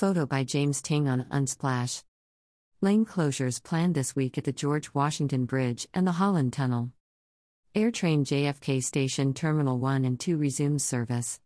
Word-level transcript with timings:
Photo 0.00 0.24
by 0.24 0.44
James 0.44 0.80
Ting 0.80 1.10
on 1.10 1.26
Unsplash. 1.30 2.04
Lane 2.80 3.04
closures 3.04 3.62
planned 3.62 3.94
this 3.94 4.16
week 4.16 4.38
at 4.38 4.44
the 4.44 4.50
George 4.50 4.94
Washington 4.94 5.44
Bridge 5.44 5.86
and 5.92 6.06
the 6.06 6.12
Holland 6.12 6.54
Tunnel. 6.54 6.92
AirTrain 7.74 8.24
JFK 8.24 8.82
Station 8.82 9.34
Terminal 9.34 9.78
1 9.78 10.06
and 10.06 10.18
2 10.18 10.38
resumes 10.38 10.82
service. 10.82 11.38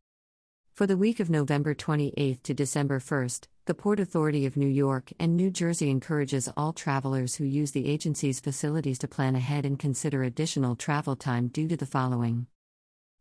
For 0.73 0.87
the 0.87 0.97
week 0.97 1.19
of 1.19 1.29
November 1.29 1.75
28 1.75 2.45
to 2.45 2.55
December 2.55 3.01
1, 3.01 3.29
the 3.65 3.75
Port 3.75 3.99
Authority 3.99 4.47
of 4.47 4.57
New 4.57 4.69
York 4.69 5.13
and 5.19 5.37
New 5.37 5.51
Jersey 5.51 5.91
encourages 5.91 6.49
all 6.57 6.73
travelers 6.73 7.35
who 7.35 7.45
use 7.45 7.73
the 7.73 7.89
agency's 7.89 8.39
facilities 8.39 9.01
to 9.01 9.09
plan 9.09 9.35
ahead 9.35 9.67
and 9.67 9.81
consider 9.81 10.23
additional 10.23 10.77
travel 10.77 11.17
time 11.17 11.49
due 11.49 11.67
to 11.67 11.77
the 11.77 11.87
following 11.87 12.47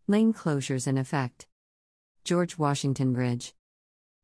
lane 0.08 0.32
closures 0.32 0.86
in 0.86 0.96
effect. 0.96 1.48
George 2.24 2.60
Washington 2.60 3.14
Bridge. 3.14 3.56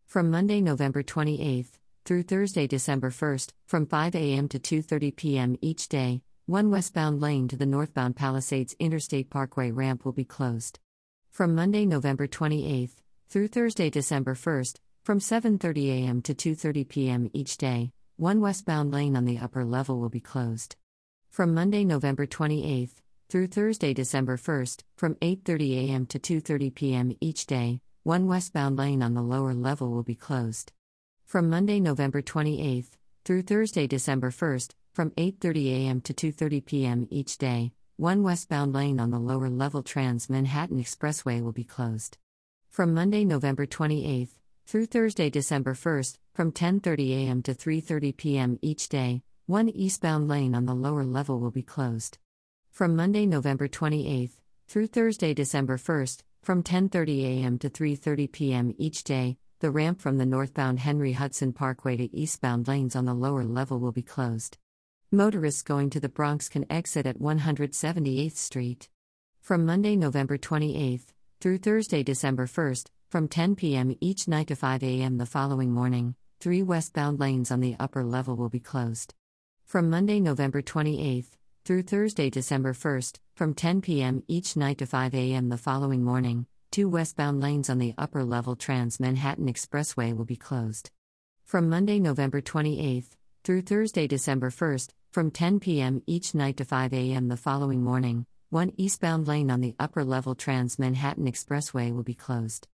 From 0.09 0.31
Monday, 0.31 0.59
November 0.59 1.03
28th, 1.03 1.77
through 2.03 2.23
Thursday, 2.23 2.65
December 2.65 3.11
1st, 3.11 3.51
from 3.67 3.85
5 3.85 4.15
a.m. 4.15 4.47
to 4.47 4.57
2:30 4.57 5.15
p.m. 5.15 5.55
each 5.61 5.87
day, 5.87 6.23
one 6.47 6.71
westbound 6.71 7.21
lane 7.21 7.47
to 7.47 7.55
the 7.55 7.67
northbound 7.67 8.15
Palisades 8.15 8.75
Interstate 8.79 9.29
Parkway 9.29 9.69
ramp 9.69 10.03
will 10.03 10.11
be 10.11 10.25
closed. 10.25 10.79
From 11.29 11.53
Monday, 11.53 11.85
November 11.85 12.25
28th, 12.25 13.03
through 13.27 13.49
Thursday, 13.49 13.91
December 13.91 14.33
1st, 14.33 14.79
from 15.03 15.19
7:30 15.19 15.89
a.m. 15.89 16.23
to 16.23 16.33
2:30 16.33 16.89
p.m. 16.89 17.29
each 17.31 17.55
day, 17.57 17.91
one 18.17 18.41
westbound 18.41 18.91
lane 18.91 19.15
on 19.15 19.25
the 19.25 19.37
upper 19.37 19.63
level 19.63 19.99
will 19.99 20.09
be 20.09 20.19
closed. 20.19 20.75
From 21.29 21.53
Monday, 21.53 21.85
November 21.85 22.25
28th, 22.25 22.95
through 23.29 23.45
Thursday, 23.45 23.93
December 23.93 24.37
1st, 24.37 24.81
from 24.97 25.13
8:30 25.21 25.87
a.m. 25.87 26.07
to 26.07 26.17
2:30 26.17 26.73
p.m. 26.73 27.15
each 27.21 27.45
day, 27.45 27.81
one 28.09 28.25
westbound 28.25 28.75
lane 28.75 29.03
on 29.03 29.13
the 29.13 29.21
lower 29.21 29.53
level 29.53 29.91
will 29.91 30.01
be 30.01 30.15
closed. 30.15 30.71
From 31.25 31.47
Monday, 31.47 31.79
November 31.79 32.23
28th, 32.23 32.97
through 33.23 33.43
Thursday, 33.43 33.85
December 33.85 34.31
1st, 34.31 34.71
from 34.91 35.11
8:30 35.11 35.67
a.m. 35.67 36.01
to 36.01 36.11
2:30 36.11 36.65
p.m. 36.65 37.07
each 37.11 37.37
day, 37.37 37.71
one 37.97 38.23
westbound 38.23 38.73
lane 38.73 38.99
on 38.99 39.11
the 39.11 39.19
lower 39.19 39.47
level 39.47 39.83
Trans 39.83 40.27
Manhattan 40.27 40.81
Expressway 40.83 41.39
will 41.43 41.51
be 41.51 41.63
closed. 41.63 42.17
From 42.67 42.95
Monday, 42.95 43.25
November 43.25 43.67
28th, 43.67 44.39
through 44.65 44.87
Thursday, 44.87 45.29
December 45.29 45.75
1st, 45.75 46.17
from 46.33 46.51
10:30 46.51 47.11
a.m. 47.11 47.43
to 47.43 47.53
3:30 47.53 48.17
p.m. 48.17 48.57
each 48.63 48.89
day, 48.89 49.21
one 49.45 49.69
eastbound 49.69 50.27
lane 50.27 50.55
on 50.55 50.65
the 50.65 50.73
lower 50.73 51.03
level 51.03 51.39
will 51.39 51.51
be 51.51 51.69
closed. 51.75 52.17
From 52.71 52.95
Monday, 52.95 53.27
November 53.27 53.67
28th 53.67 54.39
through 54.67 54.87
Thursday, 54.87 55.33
December 55.35 55.77
1st, 55.77 56.23
from 56.41 56.63
10:30 56.63 57.23
a.m. 57.23 57.59
to 57.59 57.69
3:30 57.69 58.31
p.m. 58.31 58.73
each 58.77 59.03
day, 59.03 59.37
the 59.59 59.71
ramp 59.71 59.99
from 59.99 60.17
the 60.17 60.25
northbound 60.25 60.79
Henry 60.79 61.13
Hudson 61.13 61.53
Parkway 61.53 61.97
to 61.97 62.15
eastbound 62.15 62.67
lanes 62.67 62.95
on 62.95 63.05
the 63.05 63.13
lower 63.13 63.43
level 63.43 63.79
will 63.79 63.91
be 63.91 64.01
closed. 64.01 64.57
Motorists 65.11 65.63
going 65.63 65.89
to 65.89 65.99
the 65.99 66.07
Bronx 66.07 66.47
can 66.49 66.71
exit 66.71 67.05
at 67.05 67.19
178th 67.19 68.37
Street. 68.37 68.89
From 69.41 69.65
Monday, 69.65 69.95
November 69.95 70.37
28th 70.37 71.07
through 71.41 71.57
Thursday, 71.57 72.03
December 72.03 72.47
1st, 72.47 72.89
from 73.09 73.27
10 73.27 73.55
p.m. 73.55 73.95
each 74.01 74.27
night 74.27 74.47
to 74.47 74.55
5 74.55 74.83
a.m. 74.83 75.17
the 75.17 75.25
following 75.25 75.71
morning, 75.71 76.15
three 76.39 76.61
westbound 76.61 77.19
lanes 77.19 77.49
on 77.49 77.59
the 77.59 77.75
upper 77.79 78.03
level 78.03 78.35
will 78.35 78.49
be 78.49 78.59
closed. 78.59 79.13
From 79.65 79.89
Monday, 79.89 80.19
November 80.19 80.61
28th 80.61 81.31
through 81.65 81.83
Thursday, 81.83 82.29
December 82.29 82.73
1st, 82.73 83.19
from 83.39 83.53
10 83.53 83.79
p.m. 83.79 84.21
each 84.27 84.57
night 84.57 84.79
to 84.79 84.85
5 84.85 85.15
a.m. 85.15 85.47
the 85.47 85.55
following 85.55 86.03
morning, 86.03 86.45
two 86.71 86.89
westbound 86.89 87.39
lanes 87.39 87.69
on 87.69 87.77
the 87.77 87.93
upper 87.97 88.21
level 88.21 88.53
Trans 88.53 88.99
Manhattan 88.99 89.47
Expressway 89.47 90.13
will 90.13 90.25
be 90.25 90.35
closed. 90.35 90.91
From 91.45 91.69
Monday, 91.69 92.01
November 92.01 92.41
28th 92.41 93.11
through 93.45 93.61
Thursday, 93.61 94.07
December 94.07 94.49
1st, 94.49 94.89
from 95.13 95.31
10 95.31 95.61
p.m. 95.61 96.03
each 96.05 96.35
night 96.35 96.57
to 96.57 96.65
5 96.65 96.91
a.m. 96.91 97.29
the 97.29 97.37
following 97.37 97.81
morning, 97.81 98.25
one 98.49 98.73
eastbound 98.75 99.25
lane 99.25 99.49
on 99.49 99.61
the 99.61 99.75
upper 99.79 100.03
level 100.03 100.35
Trans 100.35 100.77
Manhattan 100.77 101.23
Expressway 101.23 101.95
will 101.95 102.03
be 102.03 102.13
closed. 102.13 102.67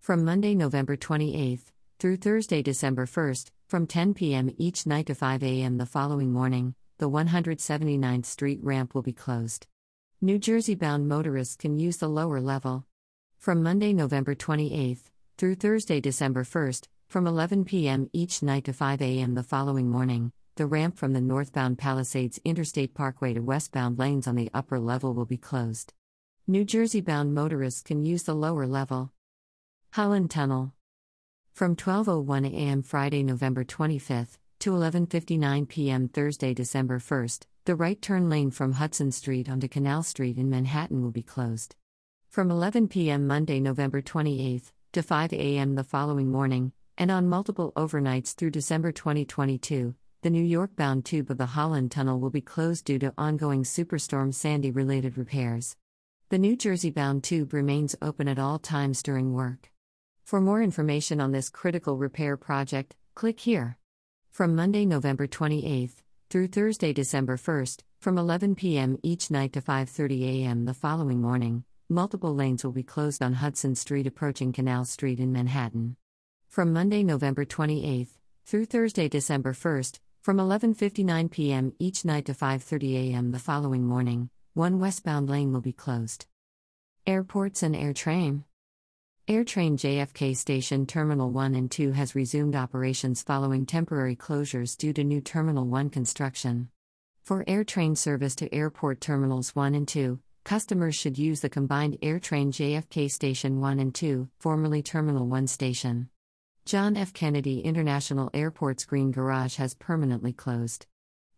From 0.00 0.22
Monday, 0.22 0.54
November 0.54 0.98
28th 0.98 1.72
through 1.98 2.18
Thursday, 2.18 2.60
December 2.60 3.06
1st, 3.06 3.52
from 3.68 3.86
10 3.86 4.12
p.m. 4.12 4.50
each 4.58 4.84
night 4.84 5.06
to 5.06 5.14
5 5.14 5.42
a.m. 5.42 5.78
the 5.78 5.86
following 5.86 6.30
morning, 6.30 6.74
the 6.98 7.08
179th 7.08 8.26
Street 8.26 8.58
ramp 8.62 8.94
will 8.94 9.00
be 9.00 9.14
closed. 9.14 9.66
New 10.22 10.38
Jersey 10.38 10.74
bound 10.74 11.08
motorists 11.08 11.56
can 11.56 11.78
use 11.78 11.96
the 11.96 12.06
lower 12.06 12.42
level. 12.42 12.84
From 13.38 13.62
Monday, 13.62 13.94
November 13.94 14.34
28th 14.34 15.04
through 15.38 15.54
Thursday, 15.54 15.98
December 15.98 16.44
1st, 16.44 16.88
from 17.08 17.26
11 17.26 17.64
p.m. 17.64 18.10
each 18.12 18.42
night 18.42 18.64
to 18.64 18.74
5 18.74 19.00
a.m. 19.00 19.32
the 19.32 19.42
following 19.42 19.88
morning, 19.88 20.30
the 20.56 20.66
ramp 20.66 20.98
from 20.98 21.14
the 21.14 21.22
northbound 21.22 21.78
Palisades 21.78 22.38
Interstate 22.44 22.92
Parkway 22.92 23.32
to 23.32 23.40
westbound 23.40 23.98
lanes 23.98 24.26
on 24.26 24.34
the 24.34 24.50
upper 24.52 24.78
level 24.78 25.14
will 25.14 25.24
be 25.24 25.38
closed. 25.38 25.94
New 26.46 26.66
Jersey 26.66 27.00
bound 27.00 27.32
motorists 27.32 27.80
can 27.80 28.04
use 28.04 28.24
the 28.24 28.34
lower 28.34 28.66
level. 28.66 29.12
Holland 29.92 30.30
Tunnel. 30.30 30.74
From 31.54 31.74
12:01 31.74 32.46
a.m. 32.52 32.82
Friday, 32.82 33.22
November 33.22 33.64
25th 33.64 34.36
to 34.58 34.72
11:59 34.72 35.66
p.m. 35.66 36.08
Thursday, 36.08 36.52
December 36.52 36.98
1st, 36.98 37.46
the 37.70 37.76
right 37.76 38.02
turn 38.02 38.28
lane 38.28 38.50
from 38.50 38.72
Hudson 38.72 39.12
Street 39.12 39.48
onto 39.48 39.68
Canal 39.68 40.02
Street 40.02 40.38
in 40.38 40.50
Manhattan 40.50 41.02
will 41.02 41.12
be 41.12 41.22
closed. 41.22 41.76
From 42.28 42.50
11 42.50 42.88
p.m. 42.88 43.28
Monday, 43.28 43.60
November 43.60 44.02
28th 44.02 44.72
to 44.90 45.04
5 45.04 45.32
a.m. 45.32 45.76
the 45.76 45.84
following 45.84 46.32
morning, 46.32 46.72
and 46.98 47.12
on 47.12 47.28
multiple 47.28 47.72
overnights 47.76 48.34
through 48.34 48.50
December 48.50 48.90
2022, 48.90 49.94
the 50.22 50.30
New 50.30 50.42
York 50.42 50.74
bound 50.74 51.04
tube 51.04 51.30
of 51.30 51.38
the 51.38 51.46
Holland 51.46 51.92
Tunnel 51.92 52.18
will 52.18 52.30
be 52.30 52.40
closed 52.40 52.86
due 52.86 52.98
to 52.98 53.14
ongoing 53.16 53.62
Superstorm 53.62 54.34
Sandy 54.34 54.72
related 54.72 55.16
repairs. 55.16 55.76
The 56.30 56.38
New 56.38 56.56
Jersey 56.56 56.90
bound 56.90 57.22
tube 57.22 57.52
remains 57.52 57.94
open 58.02 58.26
at 58.26 58.40
all 58.40 58.58
times 58.58 59.00
during 59.00 59.32
work. 59.32 59.70
For 60.24 60.40
more 60.40 60.60
information 60.60 61.20
on 61.20 61.30
this 61.30 61.48
critical 61.48 61.96
repair 61.96 62.36
project, 62.36 62.96
click 63.14 63.38
here. 63.38 63.78
From 64.28 64.56
Monday, 64.56 64.84
November 64.84 65.28
28th 65.28 66.02
through 66.30 66.46
Thursday, 66.46 66.92
December 66.92 67.36
1st, 67.36 67.82
from 67.98 68.16
11 68.16 68.54
p.m. 68.54 68.96
each 69.02 69.32
night 69.32 69.52
to 69.52 69.60
5:30 69.60 70.22
a.m. 70.22 70.64
the 70.64 70.72
following 70.72 71.20
morning, 71.20 71.64
multiple 71.88 72.32
lanes 72.32 72.62
will 72.62 72.70
be 72.70 72.84
closed 72.84 73.20
on 73.20 73.32
Hudson 73.32 73.74
Street 73.74 74.06
approaching 74.06 74.52
Canal 74.52 74.84
Street 74.84 75.18
in 75.18 75.32
Manhattan. 75.32 75.96
From 76.46 76.72
Monday, 76.72 77.02
November 77.02 77.44
28th 77.44 78.10
through 78.46 78.66
Thursday, 78.66 79.08
December 79.08 79.52
1st, 79.52 79.98
from 80.22 80.36
11:59 80.36 81.32
p.m. 81.32 81.72
each 81.80 82.04
night 82.04 82.26
to 82.26 82.32
5:30 82.32 83.10
a.m. 83.10 83.32
the 83.32 83.40
following 83.40 83.84
morning, 83.84 84.30
one 84.54 84.78
westbound 84.78 85.28
lane 85.28 85.52
will 85.52 85.60
be 85.60 85.72
closed. 85.72 86.26
Airports 87.08 87.64
and 87.64 87.74
AirTrain 87.74 88.44
AirTrain 89.30 89.74
JFK 89.74 90.36
Station 90.36 90.86
Terminal 90.86 91.30
1 91.30 91.54
and 91.54 91.70
2 91.70 91.92
has 91.92 92.16
resumed 92.16 92.56
operations 92.56 93.22
following 93.22 93.64
temporary 93.64 94.16
closures 94.16 94.76
due 94.76 94.92
to 94.92 95.04
new 95.04 95.20
Terminal 95.20 95.68
1 95.68 95.88
construction. 95.90 96.68
For 97.22 97.44
AirTrain 97.44 97.96
service 97.96 98.34
to 98.34 98.52
airport 98.52 99.00
terminals 99.00 99.54
1 99.54 99.76
and 99.76 99.86
2, 99.86 100.18
customers 100.42 100.96
should 100.96 101.16
use 101.16 101.42
the 101.42 101.48
combined 101.48 101.96
AirTrain 102.02 102.48
JFK 102.48 103.08
Station 103.08 103.60
1 103.60 103.78
and 103.78 103.94
2, 103.94 104.28
formerly 104.40 104.82
Terminal 104.82 105.28
1 105.28 105.46
station. 105.46 106.08
John 106.64 106.96
F. 106.96 107.12
Kennedy 107.12 107.60
International 107.60 108.30
Airport's 108.34 108.84
Green 108.84 109.12
Garage 109.12 109.58
has 109.58 109.74
permanently 109.74 110.32
closed. 110.32 110.86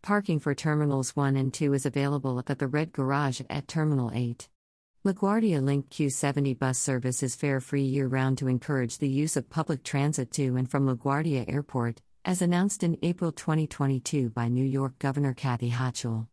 Parking 0.01 0.39
for 0.39 0.55
Terminals 0.55 1.15
1 1.15 1.35
and 1.35 1.53
2 1.53 1.75
is 1.75 1.85
available 1.85 2.39
at 2.39 2.57
the 2.57 2.67
Red 2.67 2.91
Garage 2.91 3.41
at 3.51 3.67
Terminal 3.67 4.09
8. 4.11 4.49
LaGuardia 5.05 5.61
Link 5.61 5.89
Q70 5.89 6.57
bus 6.57 6.79
service 6.79 7.21
is 7.23 7.35
fare 7.35 7.59
free 7.59 7.83
year 7.83 8.07
round 8.07 8.37
to 8.37 8.47
encourage 8.47 8.99
the 8.99 9.09
use 9.09 9.35
of 9.35 9.49
public 9.49 9.83
transit 9.83 10.31
to 10.31 10.55
and 10.55 10.71
from 10.71 10.87
LaGuardia 10.87 11.43
Airport, 11.51 12.01
as 12.23 12.41
announced 12.41 12.83
in 12.83 12.97
April 13.03 13.33
2022 13.33 14.29
by 14.29 14.47
New 14.47 14.63
York 14.63 14.97
Governor 14.99 15.33
Kathy 15.33 15.71
Hochul. 15.71 16.27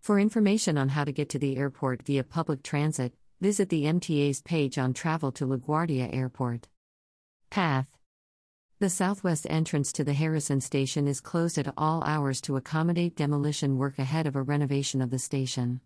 For 0.00 0.20
information 0.20 0.78
on 0.78 0.90
how 0.90 1.02
to 1.02 1.10
get 1.10 1.30
to 1.30 1.38
the 1.40 1.56
airport 1.56 2.04
via 2.04 2.22
public 2.22 2.62
transit, 2.62 3.12
visit 3.40 3.70
the 3.70 3.86
MTA's 3.86 4.40
page 4.40 4.78
on 4.78 4.94
Travel 4.94 5.32
to 5.32 5.44
LaGuardia 5.44 6.14
Airport. 6.14 6.68
Path 7.50 7.88
The 8.78 8.88
southwest 8.88 9.48
entrance 9.50 9.92
to 9.94 10.04
the 10.04 10.12
Harrison 10.12 10.60
station 10.60 11.08
is 11.08 11.20
closed 11.20 11.58
at 11.58 11.74
all 11.76 12.04
hours 12.04 12.40
to 12.42 12.54
accommodate 12.54 13.16
demolition 13.16 13.78
work 13.78 13.98
ahead 13.98 14.28
of 14.28 14.36
a 14.36 14.42
renovation 14.42 15.02
of 15.02 15.10
the 15.10 15.18
station. 15.18 15.80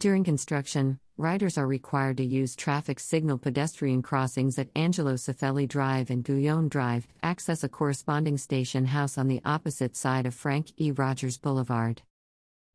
During 0.00 0.24
construction, 0.24 0.98
riders 1.18 1.58
are 1.58 1.66
required 1.66 2.16
to 2.16 2.24
use 2.24 2.56
traffic 2.56 2.98
signal 2.98 3.36
pedestrian 3.36 4.00
crossings 4.00 4.58
at 4.58 4.70
Angelo 4.74 5.12
Cifelli 5.12 5.68
Drive 5.68 6.08
and 6.08 6.24
Guyon 6.24 6.70
Drive, 6.70 7.06
access 7.22 7.62
a 7.62 7.68
corresponding 7.68 8.38
station 8.38 8.86
house 8.86 9.18
on 9.18 9.28
the 9.28 9.42
opposite 9.44 9.94
side 9.94 10.24
of 10.24 10.32
Frank 10.32 10.72
E. 10.78 10.90
Rodgers 10.90 11.36
Boulevard. 11.36 12.00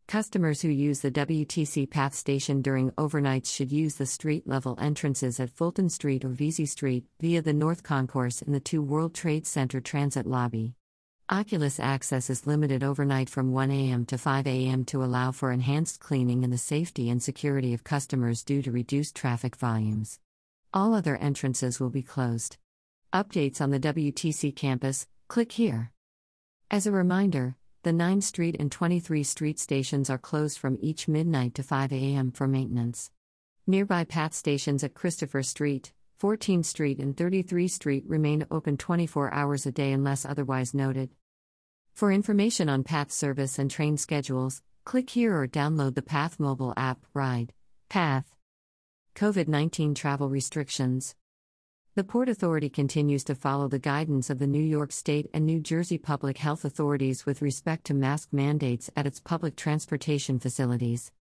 Customers 0.08 0.62
who 0.62 0.70
use 0.70 1.00
the 1.00 1.10
WTC 1.10 1.90
Path 1.90 2.14
station 2.14 2.62
during 2.62 2.92
overnights 2.92 3.52
should 3.52 3.72
use 3.72 3.96
the 3.96 4.06
street 4.06 4.48
level 4.48 4.78
entrances 4.80 5.40
at 5.40 5.50
Fulton 5.50 5.90
Street 5.90 6.24
or 6.24 6.30
Vesey 6.30 6.68
Street 6.68 7.06
via 7.20 7.42
the 7.42 7.54
North 7.54 7.82
Concourse 7.82 8.44
in 8.44 8.54
the 8.54 8.60
2 8.60 8.84
World 8.84 9.16
Trade 9.16 9.48
Center 9.48 9.82
Transit 9.82 10.28
Lobby. 10.28 10.76
Oculus 11.28 11.80
access 11.80 12.30
is 12.30 12.46
limited 12.46 12.84
overnight 12.84 13.32
from 13.32 13.52
1 13.52 13.72
a.m. 13.72 14.06
to 14.06 14.16
5 14.16 14.46
a.m. 14.46 14.86
to 14.86 15.04
allow 15.04 15.32
for 15.32 15.52
enhanced 15.52 16.00
cleaning 16.00 16.44
and 16.44 16.54
the 16.54 16.58
safety 16.58 17.10
and 17.10 17.22
security 17.22 17.74
of 17.74 17.84
customers 17.84 18.44
due 18.44 18.62
to 18.62 18.72
reduced 18.72 19.16
traffic 19.16 19.56
volumes. 19.56 20.20
All 20.72 20.94
other 20.94 21.16
entrances 21.16 21.80
will 21.80 21.90
be 21.90 22.04
closed. 22.04 22.58
Updates 23.12 23.60
on 23.60 23.72
the 23.72 23.80
WTC 23.80 24.56
campus, 24.56 25.08
click 25.28 25.54
here. 25.54 25.92
As 26.70 26.86
a 26.86 26.92
reminder, 26.92 27.56
the 27.82 27.90
9th 27.90 28.22
Street 28.22 28.56
and 28.60 28.72
23 28.72 29.24
Street 29.24 29.58
stations 29.58 30.12
are 30.12 30.20
closed 30.20 30.60
from 30.60 30.78
each 30.80 31.08
midnight 31.08 31.56
to 31.56 31.64
5 31.64 31.92
a.m. 31.92 32.30
for 32.30 32.48
maintenance. 32.48 33.10
Nearby 33.66 34.04
path 34.04 34.36
stations 34.36 34.84
at 34.84 34.94
Christopher 34.94 35.42
Street, 35.42 35.92
14th 36.22 36.66
Street, 36.66 37.00
and 37.00 37.16
33 37.16 37.68
Street 37.68 38.04
remain 38.08 38.46
open 38.50 38.78
24 38.78 39.34
hours 39.34 39.66
a 39.66 39.72
day 39.72 39.92
unless 39.92 40.26
otherwise 40.26 40.74
noted. 40.74 41.10
For 41.94 42.12
information 42.12 42.70
on 42.70 42.84
PATH 42.84 43.12
service 43.12 43.60
and 43.60 43.70
train 43.70 43.98
schedules, 43.98 44.62
click 44.84 45.10
here 45.10 45.40
or 45.40 45.48
download 45.48 45.96
the 45.96 46.02
PATH 46.02 46.40
mobile 46.40 46.74
app, 46.78 47.00
Ride, 47.14 47.54
PATH. 47.90 48.36
COVID 49.16 49.48
19 49.48 49.96
travel 49.96 50.30
restrictions. 50.30 51.16
The 51.96 52.04
Port 52.04 52.28
Authority 52.28 52.70
continues 52.70 53.24
to 53.24 53.36
follow 53.36 53.70
the 53.70 53.80
guidance 53.80 54.30
of 54.30 54.40
the 54.40 54.48
New 54.48 54.62
York 54.62 54.92
State 54.92 55.30
and 55.34 55.46
New 55.46 55.62
Jersey 55.62 55.98
public 55.98 56.38
health 56.38 56.66
authorities 56.66 57.26
with 57.26 57.42
respect 57.42 57.86
to 57.86 57.94
mask 57.94 58.34
mandates 58.34 58.90
at 58.98 59.08
its 59.08 59.22
public 59.22 59.56
transportation 59.56 60.38
facilities. 60.38 61.14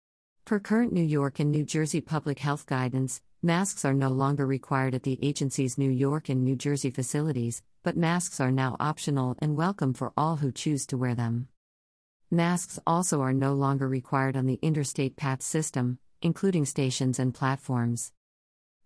Per 0.46 0.60
current 0.60 0.92
New 0.92 1.04
York 1.04 1.39
and 1.39 1.51
New 1.51 1.63
Jersey 1.63 2.01
public 2.01 2.39
health 2.39 2.66
guidance, 2.66 3.22
masks 3.45 3.84
are 3.84 3.94
no 3.94 4.07
longer 4.07 4.45
required 4.45 4.95
at 4.95 5.04
the 5.04 5.19
agency's 5.22 5.78
New 5.78 5.90
York 5.90 6.30
and 6.30 6.45
New 6.45 6.56
Jersey 6.56 6.90
facilities, 6.90 7.62
but 7.84 7.98
masks 7.98 8.40
are 8.40 8.51
now 8.51 8.78
optional 8.80 9.36
and 9.40 9.57
welcome 9.57 9.94
for 9.94 10.13
all 10.16 10.38
who 10.38 10.50
choose 10.50 10.86
to 10.88 10.98
wear 10.98 11.13
them. 11.13 11.50
Masks 12.31 12.80
also 12.88 13.19
are 13.19 13.34
no 13.34 13.54
longer 13.54 13.90
required 13.90 14.38
on 14.38 14.45
the 14.45 14.60
interstate 14.62 15.18
path 15.18 15.42
system, 15.42 16.00
including 16.22 16.66
stations 16.66 17.19
and 17.19 17.34
platforms. 17.34 18.13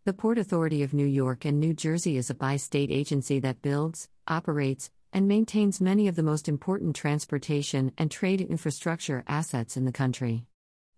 The 0.06 0.14
Port 0.14 0.40
Authority 0.40 0.82
of 0.82 0.92
New 0.92 1.06
York 1.06 1.46
and 1.46 1.60
New 1.60 1.76
Jersey 1.76 2.18
is 2.18 2.32
a 2.32 2.36
bi 2.36 2.58
state 2.58 2.90
agency 2.90 3.40
that 3.42 3.62
builds, 3.62 4.10
operates, 4.28 4.90
and 5.14 5.28
maintains 5.28 5.80
many 5.80 6.08
of 6.08 6.16
the 6.16 6.24
most 6.24 6.50
important 6.50 6.96
transportation 6.96 7.92
and 7.96 8.10
trade 8.10 8.42
infrastructure 8.42 9.24
assets 9.28 9.78
in 9.78 9.86
the 9.86 9.92
country. 9.92 10.46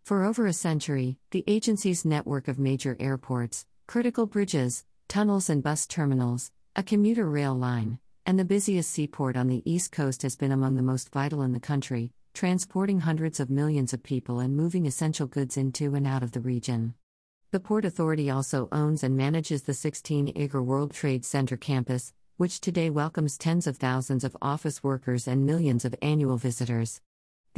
For 0.10 0.26
over 0.26 0.48
a 0.48 0.54
century, 0.54 1.20
the 1.30 1.44
agency's 1.46 2.04
network 2.04 2.48
of 2.48 2.58
major 2.58 2.98
airports, 3.00 3.68
critical 3.86 4.26
bridges, 4.26 4.84
tunnels, 5.08 5.52
and 5.52 5.62
bus 5.62 5.86
terminals, 5.86 6.52
a 6.76 6.82
commuter 6.82 7.30
rail 7.30 7.54
line, 7.54 8.00
and 8.26 8.40
the 8.40 8.44
busiest 8.44 8.90
seaport 8.90 9.38
on 9.38 9.46
the 9.46 9.62
East 9.72 9.92
Coast 9.92 10.24
has 10.24 10.36
been 10.36 10.52
among 10.52 10.78
the 10.78 10.82
most 10.82 11.12
vital 11.14 11.44
in 11.44 11.52
the 11.52 11.60
country, 11.60 12.12
transporting 12.34 13.02
hundreds 13.02 13.40
of 13.40 13.52
millions 13.52 13.94
of 13.94 14.02
people 14.02 14.40
and 14.40 14.58
moving 14.58 14.88
essential 14.88 15.28
goods 15.28 15.58
into 15.58 15.94
and 15.94 16.08
out 16.08 16.24
of 16.24 16.32
the 16.32 16.42
region. 16.42 16.96
The 17.52 17.60
Port 17.60 17.86
Authority 17.86 18.32
also 18.32 18.68
owns 18.72 19.04
and 19.04 19.16
manages 19.16 19.62
the 19.62 19.76
16 19.76 20.32
acre 20.36 20.64
World 20.64 20.92
Trade 20.92 21.24
Center 21.24 21.56
campus, 21.56 22.14
which 22.36 22.62
today 22.62 22.90
welcomes 22.90 23.38
tens 23.38 23.68
of 23.68 23.78
thousands 23.78 24.24
of 24.24 24.36
office 24.42 24.82
workers 24.82 25.28
and 25.28 25.46
millions 25.46 25.86
of 25.86 25.94
annual 26.02 26.38
visitors. 26.38 27.00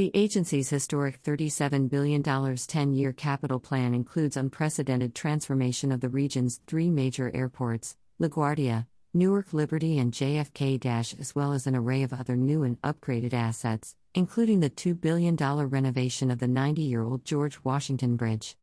The 0.01 0.09
agency's 0.15 0.71
historic 0.71 1.21
$37 1.21 1.87
billion 1.87 2.23
10 2.23 2.93
year 2.93 3.13
capital 3.13 3.59
plan 3.59 3.93
includes 3.93 4.35
unprecedented 4.35 5.13
transformation 5.13 5.91
of 5.91 6.01
the 6.01 6.09
region's 6.09 6.59
three 6.65 6.89
major 6.89 7.29
airports 7.35 7.95
LaGuardia, 8.19 8.87
Newark 9.13 9.53
Liberty, 9.53 9.99
and 9.99 10.11
JFK 10.11 10.83
as 11.19 11.35
well 11.35 11.53
as 11.53 11.67
an 11.67 11.75
array 11.75 12.01
of 12.01 12.13
other 12.13 12.35
new 12.35 12.63
and 12.63 12.81
upgraded 12.81 13.35
assets, 13.35 13.95
including 14.15 14.59
the 14.59 14.71
$2 14.71 14.99
billion 14.99 15.35
renovation 15.35 16.31
of 16.31 16.39
the 16.39 16.47
90 16.47 16.81
year 16.81 17.03
old 17.03 17.23
George 17.23 17.59
Washington 17.63 18.15
Bridge. 18.15 18.57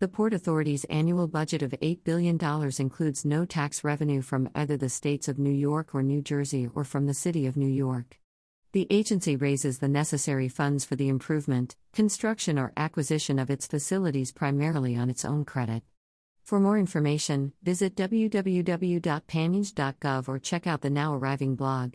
The 0.00 0.08
Port 0.08 0.34
Authority's 0.34 0.82
annual 0.86 1.28
budget 1.28 1.62
of 1.62 1.70
$8 1.70 2.02
billion 2.02 2.36
includes 2.80 3.24
no 3.24 3.44
tax 3.44 3.84
revenue 3.84 4.22
from 4.22 4.50
either 4.56 4.76
the 4.76 4.88
states 4.88 5.28
of 5.28 5.38
New 5.38 5.52
York 5.52 5.94
or 5.94 6.02
New 6.02 6.20
Jersey 6.20 6.68
or 6.74 6.82
from 6.82 7.06
the 7.06 7.14
City 7.14 7.46
of 7.46 7.56
New 7.56 7.68
York. 7.68 8.19
The 8.72 8.86
agency 8.88 9.34
raises 9.34 9.78
the 9.78 9.88
necessary 9.88 10.48
funds 10.48 10.84
for 10.84 10.94
the 10.94 11.08
improvement, 11.08 11.74
construction, 11.92 12.56
or 12.56 12.72
acquisition 12.76 13.40
of 13.40 13.50
its 13.50 13.66
facilities 13.66 14.30
primarily 14.30 14.94
on 14.94 15.10
its 15.10 15.24
own 15.24 15.44
credit. 15.44 15.82
For 16.44 16.60
more 16.60 16.78
information, 16.78 17.52
visit 17.64 17.96
www.panynj.gov 17.96 20.28
or 20.28 20.38
check 20.38 20.68
out 20.68 20.82
the 20.82 20.90
now 20.90 21.14
arriving 21.14 21.56
blog. 21.56 21.94